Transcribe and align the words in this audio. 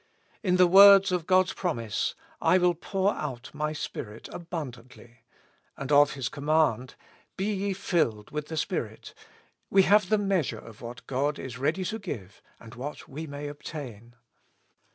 In 0.41 0.55
the 0.55 0.65
words 0.65 1.11
of 1.11 1.27
God's 1.27 1.53
promise, 1.53 2.15
*' 2.25 2.31
I 2.51 2.57
will 2.57 2.73
pour 2.73 3.13
out 3.13 3.51
my 3.53 3.71
Spirit 3.71 4.27
abimdantly;" 4.33 5.17
and 5.77 5.91
of 5.91 6.13
His 6.13 6.27
command,'' 6.27 6.95
Be 7.37 7.53
ye 7.53 7.73
filled 7.73 8.31
with 8.31 8.47
the 8.47 8.57
Spirit," 8.57 9.13
we 9.69 9.83
have 9.83 10.09
the 10.09 10.17
measure 10.17 10.57
of 10.57 10.81
what 10.81 11.05
God 11.05 11.37
is 11.37 11.59
ready 11.59 11.85
to 11.85 11.99
give, 11.99 12.41
and 12.59 12.73
what 12.73 13.07
we 13.07 13.27
may 13.27 13.47
obtain. 13.47 14.15